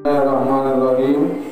[0.00, 1.44] Bismillahirrahmanirrahim.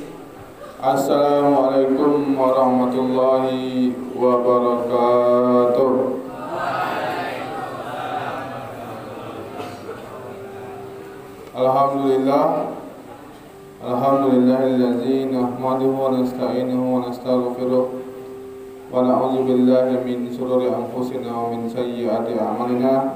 [0.81, 5.93] Assalamualaikum warahmatullahi wabarakatuh.
[11.53, 12.73] Alhamdulillah.
[13.85, 18.01] Alhamdulillahillazi nahmaduhu wa nasta'inuhu wa nastaghfiruh.
[18.89, 23.13] Wa na'udzu billahi min shururi anfusina wa min sayyiati a'malina.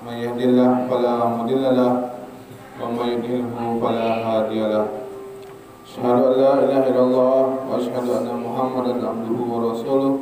[0.00, 1.44] May yahdihillahu fala
[2.79, 4.89] wa may yudlilhu fala hadiya lahu
[5.91, 10.13] Asyhadu an la ilaha illallah wa asyhadu anna Muhammadan abduhu wa rasuluh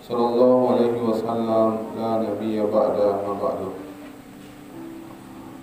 [0.00, 3.68] sallallahu alaihi wasallam la nabiyya ba'da ma ba'du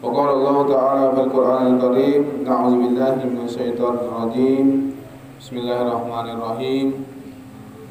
[0.06, 4.66] وقال الله تعالى في القرآن الكريم نعوذ بالله من الشيطان الرجيم
[5.42, 6.88] بسم الله الرحمن الرحيم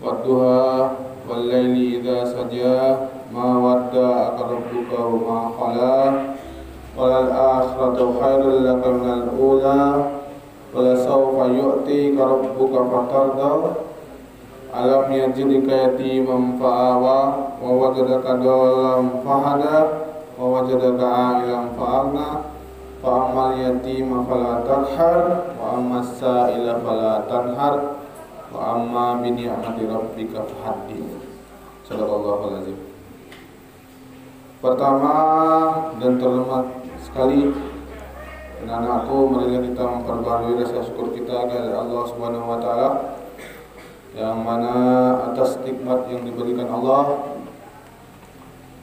[0.05, 0.78] والضحى
[1.28, 2.78] والليل إذا سجى
[3.34, 5.98] ما ودعك ربك وما قلى
[6.98, 10.05] وللآخرة خير لك من الأولى
[10.75, 13.53] ولسوف يؤتيك ربك فترضى
[14.80, 17.20] ألم يجدك يتيما فآوى
[17.64, 19.78] ووجدك ضالا فهدى
[20.41, 22.30] ووجدك عائلا فأغنى
[23.03, 27.80] فأما اليتيم فلا تقهر وأما السائل فلا تنهر
[28.55, 31.25] وأما بنعمة ربك فحدث
[31.84, 32.80] Sadaqallahu alazim
[34.64, 35.12] Pertama
[36.00, 36.64] dan terlemah
[37.20, 37.52] sekali
[38.64, 42.89] anak-anakku marilah kita memperbarui rasa syukur kita kepada Allah Subhanahu wa taala
[44.16, 44.76] yang mana
[45.28, 47.36] atas nikmat yang diberikan Allah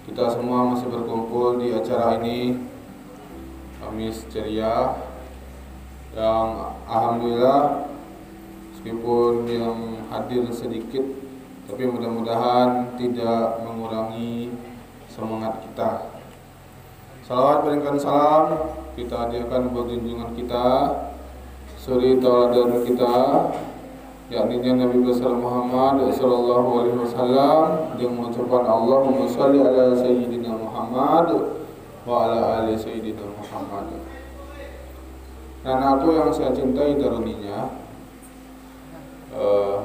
[0.04, 2.60] kita semua masih berkumpul di acara ini
[3.80, 5.00] Kamis ceria
[6.12, 7.88] yang alhamdulillah
[8.76, 11.08] meskipun yang hadir sedikit
[11.72, 14.52] tapi mudah-mudahan tidak mengurangi
[15.08, 16.15] semangat kita.
[17.26, 20.94] Salawat berikan salam kita hadirkan buat junjungan kita
[21.74, 23.14] suri tauladan kita
[24.30, 31.50] yakni Nabi besar Muhammad sallallahu alaihi wasallam yang mengucapkan Allahumma shalli ala sayyidina Muhammad
[32.06, 33.90] wa ala ali sayyidina Muhammad.
[35.66, 37.74] Dan aku yang saya cintai daruninya
[39.34, 39.82] uh,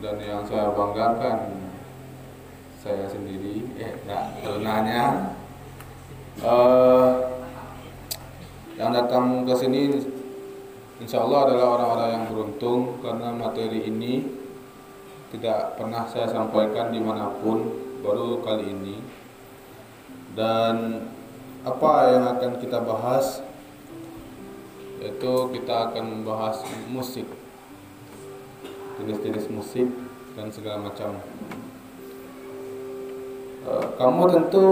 [0.00, 1.68] dan yang saya banggakan
[2.80, 5.36] saya sendiri eh enggak
[6.44, 7.10] uh,
[8.78, 9.82] yang datang ke sini
[10.98, 14.26] Insya Allah adalah orang-orang yang beruntung karena materi ini
[15.30, 17.70] tidak pernah saya sampaikan di mana pun
[18.02, 18.98] baru kali ini.
[20.34, 21.06] Dan
[21.62, 23.46] apa yang akan kita bahas?
[24.98, 27.30] Yaitu kita akan membahas musik.
[28.98, 29.86] Jenis-jenis musik
[30.34, 31.22] dan segala macam.
[33.70, 34.66] Eh, kamu tentu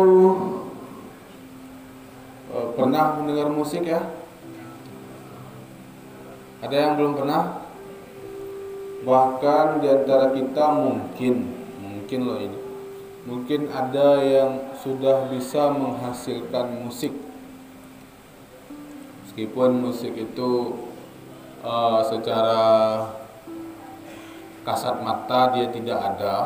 [2.51, 4.05] pernah mendengar musik ya
[6.67, 7.63] ada yang belum pernah?
[9.05, 12.59] Bahkan di antara kita mungkin, mungkin loh ini.
[13.29, 17.13] Mungkin ada yang sudah bisa menghasilkan musik.
[19.27, 20.51] Meskipun musik itu
[21.61, 22.59] uh, secara
[24.65, 26.37] kasat mata dia tidak ada.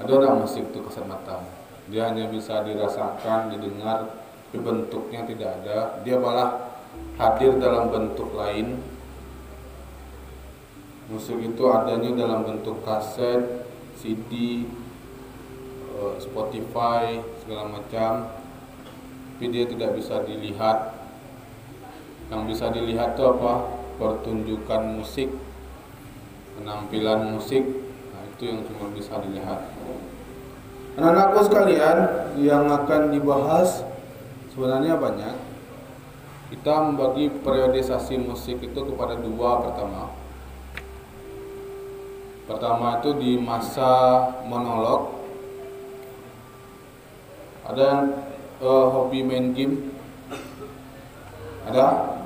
[0.00, 1.42] Ada orang musik itu kasat mata.
[1.90, 4.21] Dia hanya bisa dirasakan, didengar,
[4.52, 6.04] tapi bentuknya tidak ada.
[6.04, 6.76] Dia malah
[7.16, 8.76] hadir dalam bentuk lain
[11.08, 13.64] musik itu adanya dalam bentuk kaset,
[13.96, 14.64] CD,
[15.96, 18.28] eh, Spotify, segala macam
[19.42, 20.94] tapi dia tidak bisa dilihat
[22.30, 23.74] yang bisa dilihat itu apa?
[23.98, 25.32] pertunjukan musik
[26.54, 27.66] penampilan musik
[28.14, 29.66] nah, itu yang cuma bisa dilihat
[30.94, 31.98] anak-anakku sekalian
[32.38, 33.82] yang akan dibahas
[34.52, 35.36] sebenarnya banyak.
[36.52, 40.12] Kita membagi periodisasi musik itu kepada dua pertama.
[42.44, 45.16] Pertama itu di masa monolog.
[47.64, 48.04] Ada yang
[48.60, 49.96] uh, hobi main game?
[51.64, 52.20] Ada?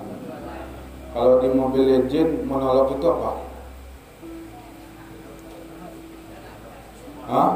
[1.15, 3.31] Kalau di Mobile Legend monolog itu apa?
[7.27, 7.51] Hah?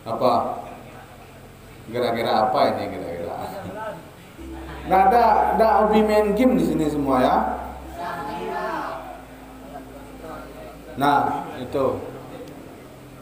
[0.00, 0.32] apa
[1.90, 3.36] Kira-kira apa ini kira-kira?
[4.86, 5.22] Nggak ada,
[5.54, 7.36] ada hobi main game di sini semua ya.
[10.94, 11.98] Nah itu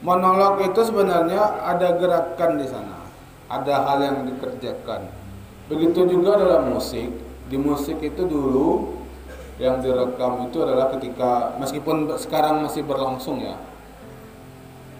[0.04, 3.08] monolog itu sebenarnya ada gerakan di sana,
[3.48, 5.08] ada hal yang dikerjakan.
[5.68, 7.08] Begitu juga dalam musik.
[7.48, 9.00] Di musik itu dulu
[9.56, 13.56] yang direkam itu adalah ketika meskipun sekarang masih berlangsung ya.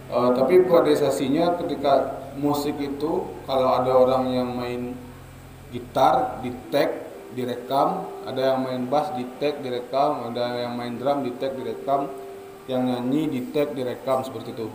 [0.08, 4.92] Uh, tapi periodisasinya ketika musik itu kalau ada orang yang main
[5.72, 8.04] gitar di tag direkam.
[8.28, 10.32] Ada yang main bass di tag direkam.
[10.32, 12.08] Ada yang main drum di tag direkam.
[12.68, 14.68] Yang nyanyi di tag direkam seperti itu.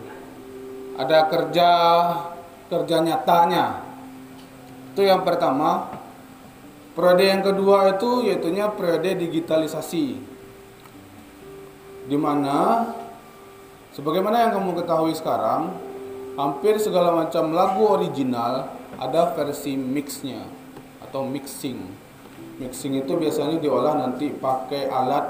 [0.98, 1.68] Ada kerja
[2.70, 3.82] kerja nyatanya.
[4.94, 6.02] Itu yang pertama.
[6.94, 10.06] Periode yang kedua itu yaitunya periode digitalisasi.
[12.06, 12.86] Di mana
[13.98, 15.74] sebagaimana yang kamu ketahui sekarang
[16.34, 20.42] hampir segala macam lagu original ada versi mixnya
[21.02, 21.78] atau mixing.
[22.58, 25.26] Mixing itu biasanya diolah nanti pakai alat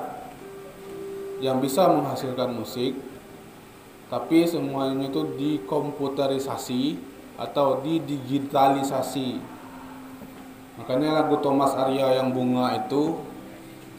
[1.41, 2.97] yang bisa menghasilkan musik
[4.13, 7.01] tapi semuanya itu dikomputerisasi
[7.41, 9.41] atau didigitalisasi.
[10.79, 13.19] Makanya lagu Thomas Arya yang bunga itu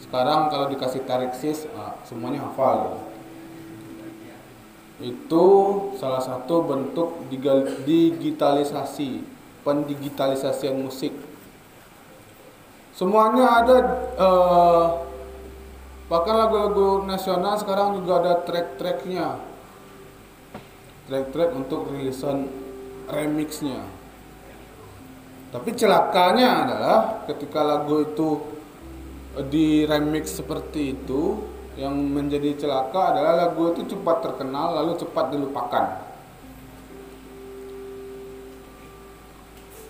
[0.06, 3.00] sekarang kalau dikasih tarik sis nah, semuanya hafal
[4.96, 5.44] itu
[6.00, 7.28] salah satu bentuk
[7.84, 11.10] digitalisasi pendigitalisasian musik.
[12.94, 13.76] Semuanya ada
[14.16, 14.86] uh,
[16.06, 19.42] bahkan lagu-lagu nasional sekarang juga ada track-tracknya.
[21.10, 22.48] Track-track untuk rilisan
[23.10, 23.82] remixnya.
[25.50, 26.98] Tapi celakanya adalah
[27.28, 28.30] ketika lagu itu
[29.52, 31.38] di remix seperti itu
[31.76, 36.06] yang menjadi celaka adalah lagu itu cepat terkenal lalu cepat dilupakan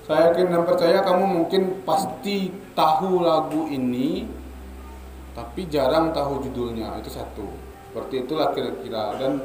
[0.06, 4.22] Saya yakin dan percaya kamu mungkin pasti tahu lagu ini,
[5.34, 7.02] tapi jarang tahu judulnya.
[7.02, 7.42] Itu satu.
[7.90, 9.42] Seperti itulah kira-kira dan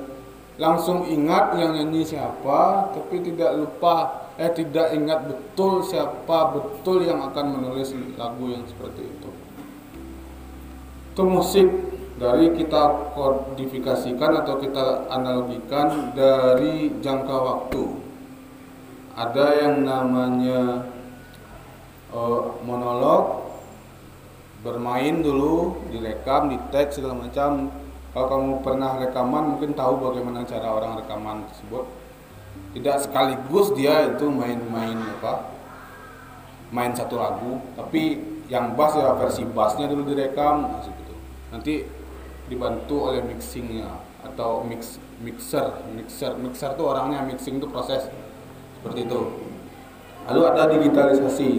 [0.62, 7.26] langsung ingat yang nyanyi siapa, tapi tidak lupa eh tidak ingat betul siapa betul yang
[7.26, 9.30] akan menulis lagu yang seperti itu.
[11.10, 11.68] Itu musik
[12.22, 17.98] dari kita kodifikasikan atau kita analogikan dari jangka waktu.
[19.18, 20.86] Ada yang namanya
[22.14, 23.50] uh, monolog
[24.62, 27.74] bermain dulu direkam di tag segala macam.
[28.14, 31.90] Kalau kamu pernah rekaman mungkin tahu bagaimana cara orang rekaman tersebut.
[32.78, 35.58] Tidak sekaligus dia itu main-main apa
[36.72, 38.16] main satu lagu tapi
[38.48, 41.16] yang bass ya versi bassnya dulu direkam gitu.
[41.52, 42.01] Nanti
[42.52, 43.88] dibantu oleh mixingnya
[44.28, 48.12] atau mix mixer mixer mixer tuh orangnya mixing itu proses
[48.76, 49.22] seperti itu.
[50.28, 51.52] Lalu ada digitalisasi.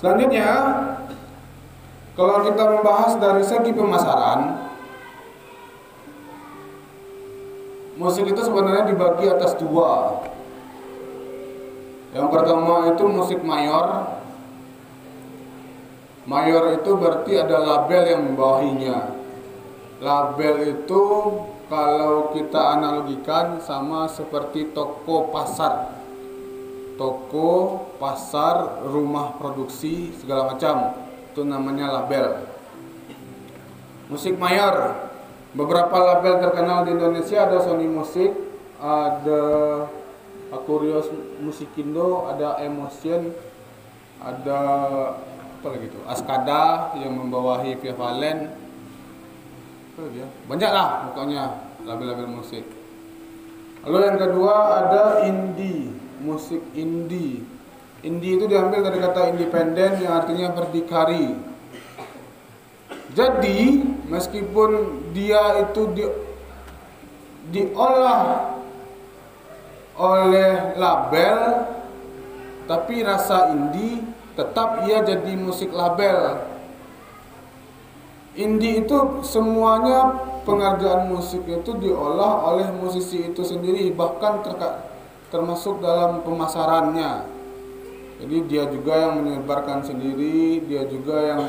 [0.00, 0.48] Selanjutnya,
[2.18, 4.66] kalau kita membahas dari segi pemasaran,
[7.94, 10.18] musik itu sebenarnya dibagi atas dua.
[12.12, 14.18] Yang pertama itu musik mayor.
[16.22, 18.98] Mayor itu berarti ada label yang membawahinya.
[19.98, 21.02] Label itu
[21.66, 25.98] kalau kita analogikan sama seperti toko pasar.
[26.94, 30.94] Toko pasar rumah produksi segala macam.
[31.32, 32.46] Itu namanya label.
[34.06, 35.10] Musik mayor.
[35.52, 37.48] Beberapa label terkenal di Indonesia.
[37.50, 38.52] Ada Sony Music
[38.82, 39.42] ada
[40.50, 41.06] Akurios
[41.38, 43.30] Musikindo ada Emotion
[44.18, 44.60] ada
[45.62, 48.50] apa lagi itu Askada yang membawahi Via Valen
[49.92, 50.26] Ya?
[50.50, 51.42] banyak lah pokoknya
[51.84, 52.64] label-label musik.
[53.86, 55.94] Lalu yang kedua ada indie
[56.24, 57.44] musik indie.
[58.02, 61.38] Indie itu diambil dari kata independen yang artinya berdikari.
[63.12, 64.70] Jadi meskipun
[65.12, 66.04] dia itu di,
[67.52, 68.58] diolah
[70.00, 71.38] oleh label
[72.64, 74.02] tapi rasa indie
[74.32, 76.52] tetap ia jadi musik label
[78.32, 80.16] Indie itu semuanya
[80.48, 84.40] pengerjaan musik itu diolah oleh musisi itu sendiri bahkan
[85.28, 87.28] termasuk dalam pemasarannya.
[88.24, 91.42] Jadi dia juga yang menyebarkan sendiri, dia juga yang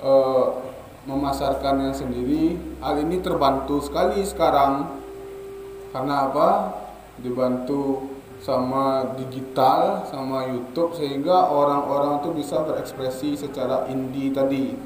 [0.00, 0.64] uh,
[1.04, 2.56] memasarkannya sendiri.
[2.80, 4.96] Hal ini terbantu sekali sekarang
[5.92, 6.48] karena apa?
[7.20, 14.76] Dibantu sama digital, sama YouTube sehingga orang-orang itu bisa berekspresi secara indie tadi.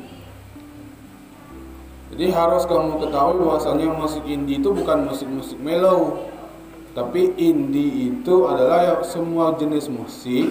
[2.11, 6.27] Jadi harus kamu ketahui bahwasanya musik indie itu bukan musik-musik mellow.
[6.91, 10.51] Tapi indie itu adalah semua jenis musik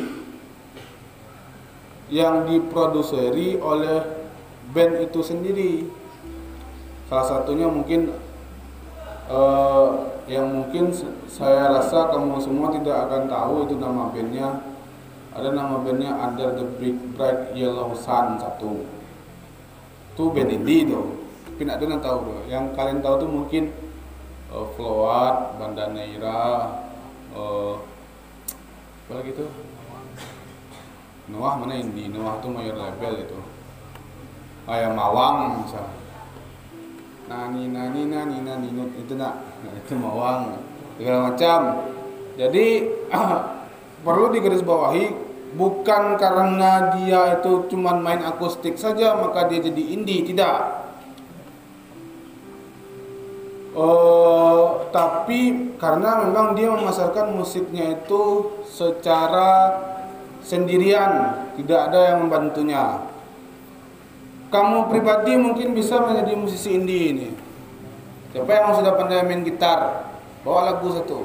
[2.07, 4.07] yang diproduseri oleh
[4.71, 5.83] band itu sendiri.
[7.11, 8.13] Salah satunya mungkin
[9.29, 9.88] uh,
[10.25, 10.91] yang mungkin
[11.29, 14.50] saya rasa kamu semua tidak akan tahu itu nama bandnya.
[15.29, 18.83] Ada nama bandnya Under the Big Bright Yellow Sun satu.
[20.17, 21.01] Itu band indie itu
[21.45, 22.39] tapi nak dengan tahu bro.
[22.50, 23.63] Yang kalian tahu tuh mungkin
[24.51, 26.75] uh, Float, Banda Neira,
[27.36, 27.75] uh,
[29.07, 29.50] apa lagi tuh?
[31.29, 33.39] Noah mana indie Noah tuh mayor label itu
[34.65, 35.98] kayak Mawang misalnya
[37.29, 38.67] nani nani nani nani
[38.98, 39.38] itu nak.
[39.62, 40.57] Nah, itu Mawang
[40.98, 41.59] segala macam.
[42.33, 42.89] Jadi
[44.05, 45.05] perlu digarisbawahi
[45.53, 50.25] bukan karena dia itu cuman main akustik saja maka dia jadi indie.
[50.25, 50.81] Tidak.
[53.69, 59.77] Uh, tapi karena memang dia memasarkan musiknya itu secara
[60.41, 63.08] sendirian, tidak ada yang membantunya.
[64.49, 67.29] Kamu pribadi mungkin bisa menjadi musisi indie ini.
[68.33, 70.09] Siapa yang sudah pandai main gitar,
[70.41, 71.21] bawa lagu satu.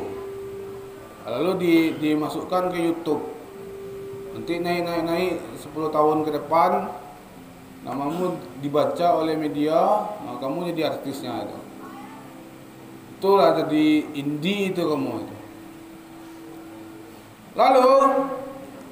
[1.24, 3.24] Lalu di, dimasukkan ke YouTube.
[4.36, 6.92] Nanti naik-naik-naik 10 tahun ke depan,
[7.84, 11.58] namamu dibaca oleh media, nah kamu jadi artisnya itu.
[13.16, 15.36] Itulah jadi indie itu kamu itu.
[17.56, 17.88] Lalu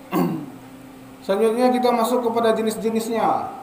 [1.24, 3.60] selanjutnya kita masuk kepada jenis-jenisnya.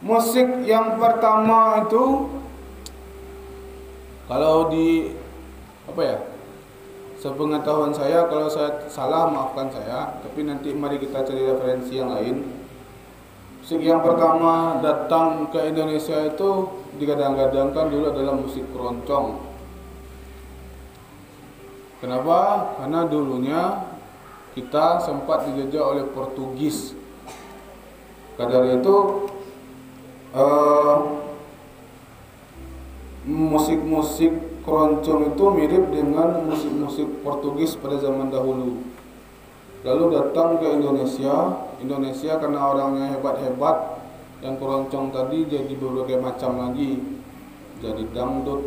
[0.00, 2.24] Musik yang pertama itu
[4.24, 5.12] kalau di
[5.84, 6.18] apa ya?
[7.20, 12.48] Sepengetahuan saya kalau saya salah maafkan saya, tapi nanti mari kita cari referensi yang lain.
[13.60, 19.36] Musik yang pertama datang ke Indonesia itu digadang-gadangkan dulu adalah musik keroncong.
[22.00, 22.72] Kenapa?
[22.80, 23.84] Karena dulunya
[24.56, 26.96] kita sempat dijajah oleh Portugis.
[28.40, 29.28] Kadar itu
[33.26, 38.84] musik-musik uh, keroncong itu mirip dengan musik-musik Portugis pada zaman dahulu.
[39.80, 41.66] Lalu datang ke Indonesia.
[41.80, 44.00] Indonesia karena orangnya hebat-hebat,
[44.40, 46.96] yang keroncong tadi jadi berbagai macam lagi
[47.80, 48.60] jadi dangdut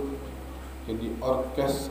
[0.86, 1.90] jadi orkes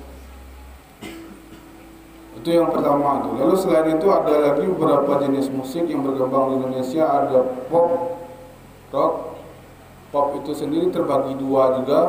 [2.39, 6.55] itu yang pertama tuh lalu selain itu ada lagi beberapa jenis musik yang berkembang di
[6.63, 8.19] Indonesia ada pop
[8.95, 9.32] rock
[10.13, 12.01] pop itu sendiri terbagi dua juga.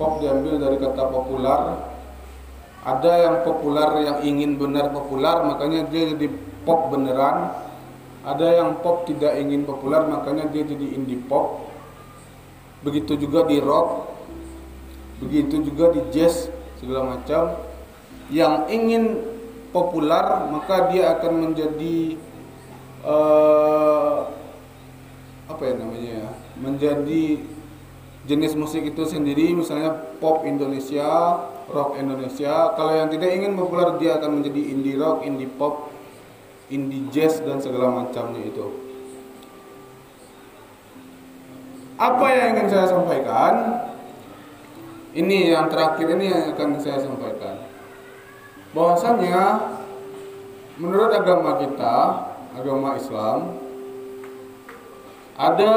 [0.00, 1.92] Pop diambil dari kata populer
[2.82, 6.26] ada yang populer yang ingin benar populer makanya dia jadi
[6.66, 7.54] pop beneran.
[8.22, 11.70] Ada yang pop tidak ingin populer makanya dia jadi indie pop.
[12.82, 14.10] Begitu juga di rock.
[15.22, 16.50] Begitu juga di jazz
[16.82, 17.54] segala macam.
[18.34, 19.04] Yang ingin
[19.70, 22.18] populer maka dia akan menjadi
[23.06, 24.26] uh,
[25.52, 27.24] apa ya namanya ya menjadi
[28.24, 29.92] jenis musik itu sendiri misalnya
[30.22, 31.36] pop Indonesia
[31.68, 35.92] rock Indonesia kalau yang tidak ingin populer dia akan menjadi indie rock indie pop
[36.72, 38.66] indie jazz dan segala macamnya itu.
[42.00, 43.52] Apa yang ingin saya sampaikan?
[45.12, 47.68] Ini yang terakhir ini yang akan saya sampaikan.
[48.72, 49.60] Bahwasanya
[50.80, 51.96] menurut agama kita,
[52.56, 53.60] agama Islam,
[55.36, 55.74] ada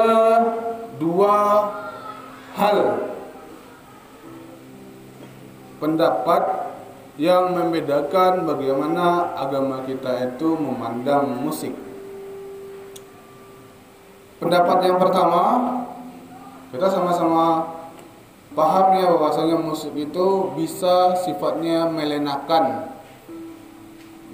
[1.00, 1.36] dua
[2.56, 2.80] hal
[5.80, 6.44] pendapat
[7.16, 11.72] yang membedakan bagaimana agama kita itu memandang musik.
[14.36, 15.44] Pendapat yang pertama,
[16.76, 17.72] kita sama-sama
[18.52, 22.92] paham ya bahwasanya musik itu bisa sifatnya melenakan.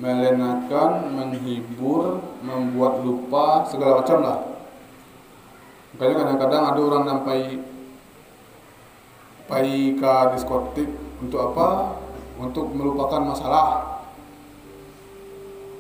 [0.01, 4.50] Melenakan, menghibur, membuat lupa segala macam lah.
[5.95, 7.39] Makanya kadang-kadang ada orang sampai
[9.51, 11.67] pergi ke diskotik untuk apa?
[12.41, 14.01] untuk melupakan masalah.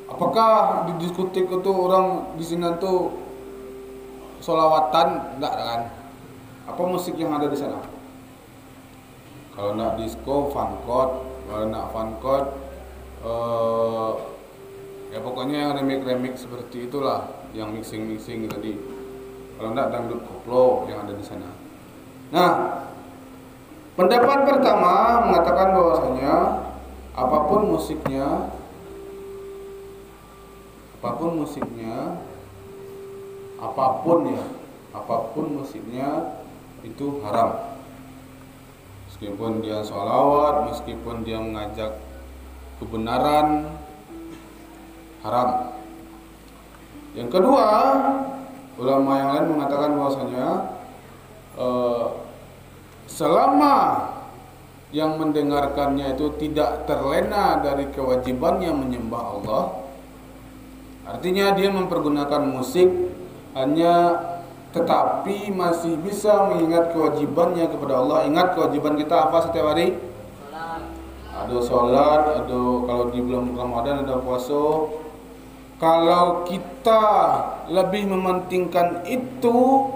[0.05, 3.09] Apakah di diskotik itu orang di sini tuh
[4.43, 5.81] solawatan enggak kan?
[6.69, 7.81] Apa musik yang ada di sana?
[9.57, 11.09] Kalau nak disco, funkot,
[11.49, 12.45] kalau nak funkot,
[13.25, 14.15] uh,
[15.11, 19.00] ya pokoknya yang remix-remix seperti itulah, yang mixing-mixing tadi.
[19.61, 21.53] Kalau enggak dangdut koplo yang ada di sana.
[22.33, 22.81] Nah,
[23.91, 26.63] Pendapat pertama mengatakan bahwasanya
[27.11, 28.49] apa pun musiknya
[30.95, 32.15] apa pun musiknya
[33.59, 34.47] apa pun ya
[34.95, 36.39] apa pun musiknya
[36.87, 37.77] itu haram
[39.11, 41.99] meskipun dia sholawat meskipun dia mengajak
[42.79, 43.75] kebenaran
[45.19, 45.77] haram
[47.11, 47.69] yang kedua
[48.81, 50.47] ulama yang lain mengatakan bahwasanya
[51.61, 52.05] eh,
[53.05, 53.77] selama
[54.91, 59.63] yang mendengarkannya itu tidak terlena dari kewajibannya menyembah Allah
[61.05, 62.89] artinya dia mempergunakan musik
[63.53, 64.17] hanya
[64.71, 68.23] tetapi masih bisa mengingat kewajibannya kepada Allah.
[68.23, 69.99] Ingat kewajiban kita apa setiap hari?
[71.31, 74.87] Ada sholat ada kalau di bulan Ramadan ada puasa
[75.81, 77.01] kalau kita
[77.73, 79.89] lebih mementingkan itu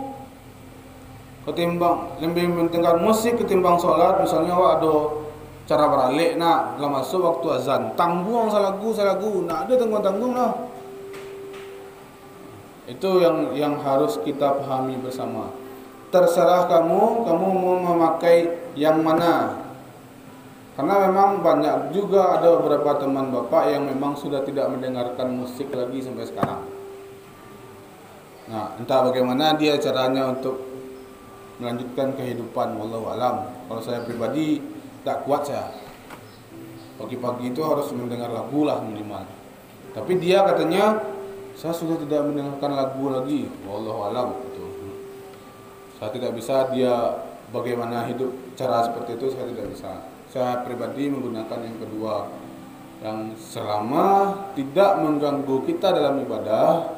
[1.45, 4.93] ketimbang lebih mementingkan musik ketimbang sholat misalnya wah ada
[5.65, 7.93] cara beralik nak lah masuk waktu azan.
[7.97, 10.53] Tanggung salagu salagu nak ada tanggung tanggung lah.
[12.85, 15.49] Itu yang yang harus kita pahami bersama.
[16.13, 19.64] Terserah kamu kamu mau memakai yang mana
[20.75, 26.03] karena memang banyak juga ada beberapa teman bapak yang memang sudah tidak mendengarkan musik lagi
[26.03, 26.67] sampai sekarang.
[28.51, 30.59] Nah, entah bagaimana dia caranya untuk
[31.63, 33.47] melanjutkan kehidupan wallahu alam.
[33.71, 34.59] Kalau saya pribadi
[35.07, 35.71] tak kuat saya.
[36.99, 39.23] Pagi-pagi itu harus mendengar lagu lah minimal.
[39.95, 40.99] Tapi dia katanya
[41.55, 43.47] saya sudah tidak mendengarkan lagu lagi.
[43.63, 44.67] Wallahu alam gitu.
[45.95, 47.15] Saya tidak bisa dia
[47.55, 52.27] bagaimana hidup cara seperti itu saya tidak bisa saya pribadi menggunakan yang kedua
[52.99, 56.91] yang selama tidak mengganggu kita dalam ibadah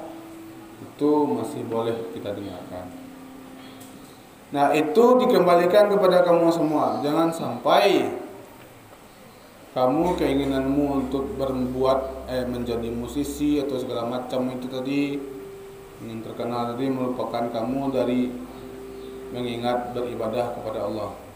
[0.81, 2.89] itu masih boleh kita dengarkan.
[4.57, 6.97] Nah itu dikembalikan kepada kamu semua.
[7.05, 8.09] Jangan sampai
[9.77, 15.13] kamu keinginanmu untuk berbuat eh, menjadi musisi atau segala macam itu tadi
[16.01, 18.33] ingin terkenal tadi melupakan kamu dari
[19.29, 21.26] mengingat beribadah kepada Allah.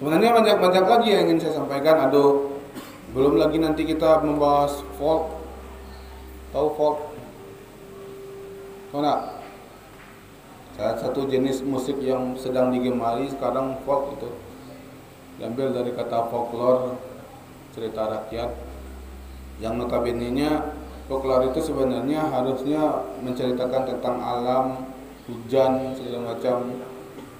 [0.00, 2.08] Sebenarnya banyak-banyak lagi yang ingin saya sampaikan.
[2.08, 2.56] Aduh,
[3.12, 5.28] belum lagi nanti kita membahas folk.
[6.56, 6.96] Tahu folk?
[8.88, 9.20] Tahu nggak?
[10.80, 14.32] Salah satu jenis musik yang sedang digemari sekarang folk itu
[15.36, 16.96] diambil dari kata folklore
[17.76, 18.56] cerita rakyat
[19.60, 20.72] yang notabene-nya
[21.12, 24.88] folklore itu sebenarnya harusnya menceritakan tentang alam
[25.28, 26.80] hujan segala macam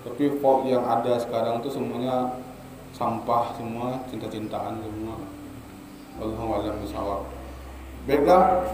[0.04, 2.36] tapi folk yang ada sekarang itu semuanya
[2.94, 5.16] sampah semua, cinta-cintaan semua.
[6.20, 7.22] Wallahu a'lam bishawab.
[8.04, 8.64] Baiklah.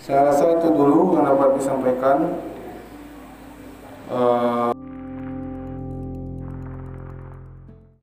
[0.00, 2.18] Saya rasa itu dulu yang dapat disampaikan.
[4.10, 4.74] Uh,